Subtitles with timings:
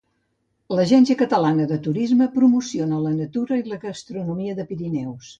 [0.77, 5.29] L'Agència Catalana de Turisme promociona la natura i la gastronomia de Pirineus.